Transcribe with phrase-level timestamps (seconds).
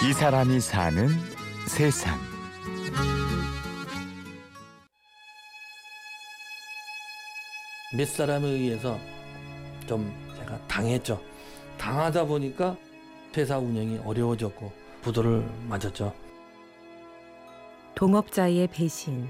[0.00, 1.08] 이 사람이 사는
[1.66, 2.16] 세상.
[7.96, 8.96] 몇 사람에 의해서
[9.88, 11.20] 좀 제가 당했죠.
[11.78, 12.76] 당하다 보니까
[13.36, 16.14] 회사 운영이 어려워졌고 부도를 맞았죠.
[17.96, 19.28] 동업자의 배신.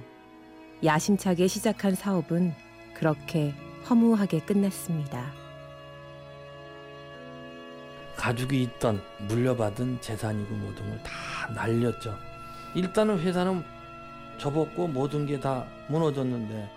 [0.85, 2.53] 야심차게 시작한 사업은
[2.93, 3.55] 그렇게
[3.89, 5.33] 허무하게 끝났습니다.
[8.19, 12.15] 가족이 있던 물려받은 재산이고 모든 걸 다 날렸죠.
[12.75, 13.65] 일단은 회사는
[14.39, 16.69] 접었고 모든 게 다 무너졌는데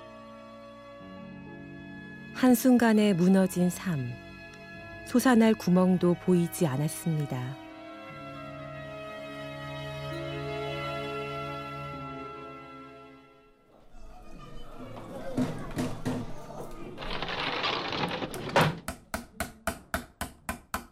[2.33, 4.11] 한순간에 무너진 삶.
[5.05, 7.37] 솟아날 구멍도 보이지 않았습니다.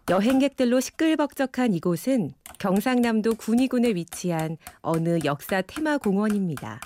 [0.10, 6.80] 여행객들로 시끌벅적한 이곳은 경상남도 군위군에 위치한 어느 역사 테마 공원입니다.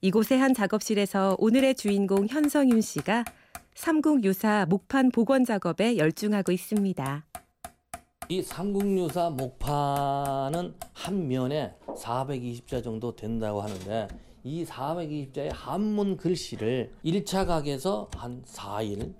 [0.00, 3.24] 이곳의 한 작업실에서 오늘의 주인공 현성윤 씨가
[3.74, 7.26] 삼국유사 목판 복원 작업에 열중하고 있습니다.
[8.28, 14.06] 이 삼국유사 목판은 한 면에 420자 정도 된다고 하는데
[14.44, 19.14] 이 420자의 한문 글씨를 1차 각에서 한 4일,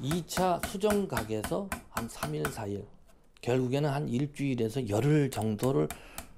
[0.00, 2.86] 2차 수정 각에서 한 3일, 4일,
[3.40, 5.88] 결국에는 한 일주일에서 열흘 정도를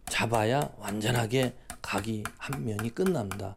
[0.06, 3.56] 잡아야 완전하게 각이 한 면이 끝납니다.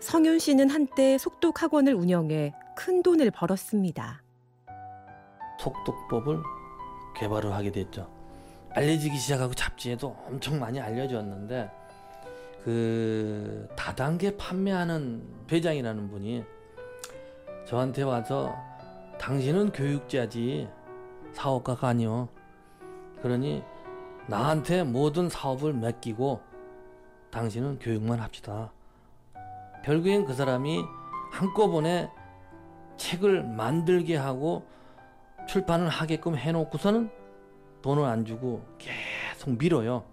[0.00, 4.22] 성윤 씨는 한때 속독 학원을 운영해 큰 돈을 벌었습니다.
[5.60, 6.42] 속독법을
[7.16, 8.10] 개발을 하게 됐죠.
[8.70, 11.70] 알려지기 시작하고 잡지에도 엄청 많이 알려졌는데
[12.64, 16.44] 그 다단계 판매하는 회장이라는 분이
[17.66, 18.54] 저한테 와서
[19.18, 20.68] 당신은 교육자지
[21.32, 22.28] 사업가가 아니요.
[23.20, 23.62] 그러니
[24.28, 26.40] 나한테 모든 사업을 맡기고
[27.30, 28.72] 당신은 교육만 합시다.
[29.84, 30.84] 결국엔 그 사람이
[31.32, 32.10] 한꺼번에
[32.96, 34.66] 책을 만들게 하고
[35.48, 37.10] 출판을 하게끔 해놓고서는
[37.80, 40.04] 돈을 안 주고 계속 밀어요.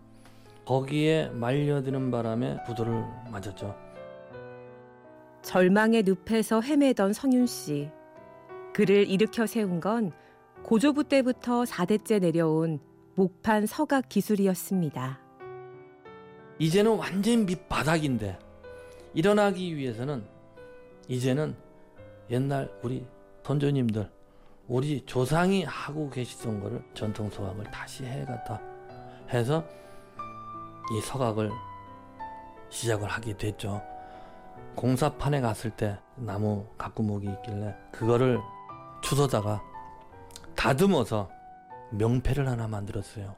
[0.69, 3.75] 거기에 말려드는 바람에 부도를 맞았죠.
[5.41, 7.89] 절망의 늪에서 헤매던 성윤 씨.
[8.71, 10.11] 그를 일으켜 세운 건
[10.61, 12.79] 고조부 때부터 4대째 내려온
[13.15, 15.19] 목판 서각 기술이었습니다.
[16.59, 18.37] 이제는 완전 밑바닥인데
[19.15, 20.23] 일어나기 위해서는
[21.07, 21.55] 이제는
[22.29, 23.07] 옛날 우리
[23.41, 24.07] 선조님들
[24.67, 28.61] 우리 조상이 하고 계시던 거를 전통 서각을 다시 해갔다
[29.33, 29.65] 해서
[30.91, 31.51] 이 서각을
[32.69, 33.81] 시작을 하게 됐죠.
[34.75, 38.39] 공사판에 갔을 때 나무 가꾸목이 있길래 그거를
[39.01, 39.61] 주워다가
[40.55, 41.29] 다듬어서
[41.91, 43.35] 명패를 하나 만들었어요.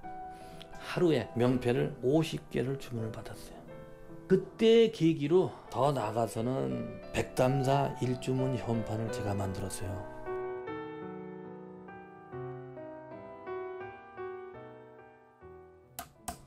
[0.79, 3.61] 하루에 명패를 50개를 주문을 받았어요.
[4.27, 10.20] 그때 계기로 더 나아가서는 백담사 일주문 현판을 제가 만들었어요.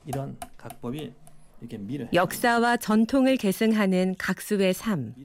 [0.05, 1.13] 이런 각법이
[1.61, 2.07] 이렇게 밀어.
[2.13, 5.15] 역사와 전통을 계승하는 각수의 삶.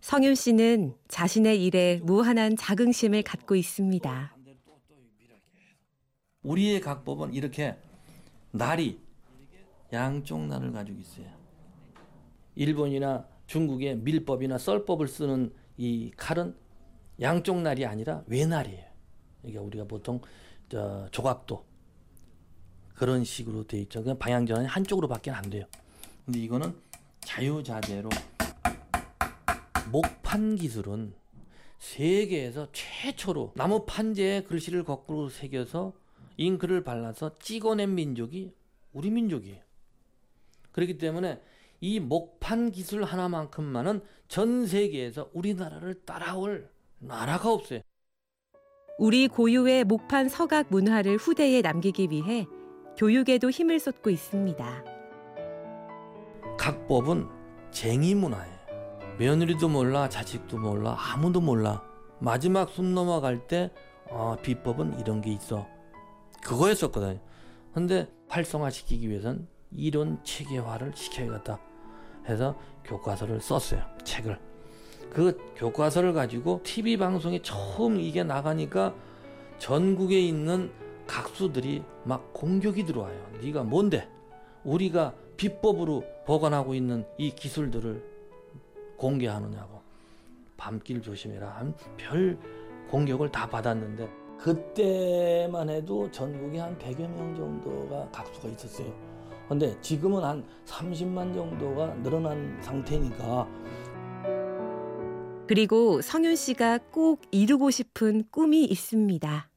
[0.00, 4.36] 성윤 씨는 자신의 일에 무한한 자긍심을 갖고 있습니다.
[6.42, 7.76] 우리의 각법은 이렇게
[8.52, 9.00] 날이
[9.92, 11.26] 양쪽 날을 가지고 있어요.
[12.54, 16.54] 일본이나 중국의 밀법이나 썰법을 쓰는 이 칼은
[17.20, 18.84] 양쪽 날이 아니라 외날이에요.
[19.42, 20.20] 그러니까 우리가 보통
[20.68, 21.64] 저 조각도
[22.96, 24.02] 그런 식으로 돼 있죠.
[24.02, 25.64] 그냥 방향 전환이 한쪽으로 밖에 안 돼요.
[26.24, 26.74] 근데 이거는
[27.20, 28.08] 자유자재로
[29.92, 31.14] 목판 기술은
[31.78, 35.92] 세계에서 최초로 나무 판재에 글씨를 거꾸로 새겨서
[36.38, 38.52] 잉크를 발라서 찍어낸 민족이
[38.92, 39.60] 우리 민족이에요.
[40.72, 41.40] 그렇기 때문에
[41.80, 47.80] 이 목판 기술 하나만큼만은 전 세계에서 우리나라를 따라올 나라가 없어요.
[48.98, 52.46] 우리 고유의 목판 서각 문화를 후대에 남기기 위해
[52.96, 54.84] 교육에도 힘을 쏟고 있습니다.
[56.58, 57.28] 각 법은
[57.70, 58.56] 쟁의 문화예요.
[59.18, 61.82] 며느리도 몰라, 자식도 몰라, 아무도 몰라.
[62.18, 63.70] 마지막 숨 넘어갈 때
[64.08, 65.66] 어, 비법은 이런 게 있어.
[66.42, 67.20] 그거였었거든요.
[67.74, 71.60] 근데 활성화시키기 위해선 이론 체계화를 시켜야겠다
[72.28, 73.82] 해서 교과서를 썼어요.
[74.04, 74.38] 책을.
[75.10, 78.94] 그 교과서를 가지고 TV 방송에 처음 이게 나가니까
[79.58, 80.70] 전국에 있는
[81.16, 83.18] 각수들이 막 공격이 들어와요.
[83.42, 84.06] 네가 뭔데?
[84.64, 88.04] 우리가 비법으로 보관하고 있는 이 기술들을
[88.98, 89.80] 공개하느냐고.
[90.58, 91.72] 밤길 조심해라.
[91.96, 92.38] 별
[92.90, 98.92] 공격을 다 받았는데 그때만 해도 전국에 한 100여 명 정도가 각수가 있었어요.
[99.48, 103.48] 근데 지금은 한 30만 정도가 늘어난 상태니까
[105.46, 109.48] 그리고 성윤 씨가 꼭 이루고 싶은 꿈이 있습니다.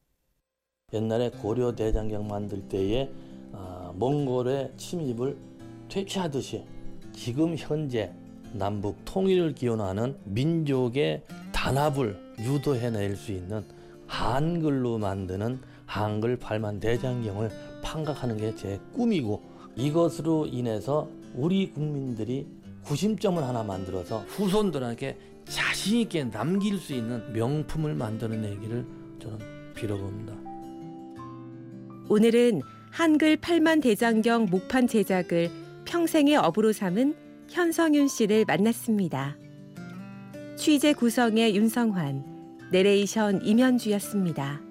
[0.93, 3.09] 옛날에 고려 대장경 만들 때에
[3.53, 5.37] 아, 몽골의 침입을
[5.89, 6.63] 퇴치하듯이
[7.13, 8.11] 지금 현재
[8.53, 13.63] 남북 통일을 기원하는 민족의 단합을 유도해낼 수 있는
[14.07, 17.49] 한글로 만드는 한글 발만 대장경을
[17.83, 19.41] 판각하는 게 제 꿈이고
[19.75, 22.47] 이것으로 인해서 우리 국민들이
[22.83, 28.85] 구심점을 하나 만들어서 후손들에게 자신 있게 남길 수 있는 명품을 만들어내기를
[29.21, 29.39] 저는
[29.75, 30.48] 빌어봅니다.
[32.11, 35.51] 오늘은 한글 8만 대장경 목판 제작을
[35.85, 37.13] 평생의 업으로 삼은
[37.47, 39.37] 현성윤 씨를 만났습니다.
[40.57, 42.23] 취재 구성의 윤성환,
[42.71, 44.68] 내레이션 임현주였습니다.